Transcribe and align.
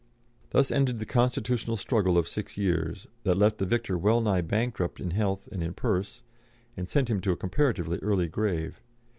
Thus 0.49 0.71
ended 0.71 0.97
the 0.97 1.05
constitutional 1.05 1.77
struggle 1.77 2.17
of 2.17 2.27
six 2.27 2.57
years, 2.57 3.05
that 3.21 3.37
left 3.37 3.59
the 3.59 3.67
victor 3.67 3.99
well 3.99 4.19
nigh 4.19 4.41
bankrupt 4.41 4.99
in 4.99 5.11
health 5.11 5.47
and 5.51 5.61
in 5.61 5.75
purse, 5.75 6.23
and 6.75 6.89
sent 6.89 7.11
him 7.11 7.21
to 7.21 7.31
a 7.33 7.37
comparatively 7.37 7.99
early 7.99 8.27
grave. 8.27 8.81